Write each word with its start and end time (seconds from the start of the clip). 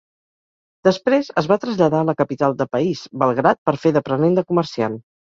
Després 0.87 1.27
es 1.41 1.49
va 1.51 1.57
traslladar 1.65 1.99
a 2.05 2.07
la 2.09 2.15
capital 2.21 2.55
de 2.61 2.67
país, 2.77 3.03
Belgrad, 3.25 3.59
per 3.69 3.75
fer 3.83 3.91
d'aprenent 3.99 4.39
de 4.41 4.45
comerciant. 4.53 4.97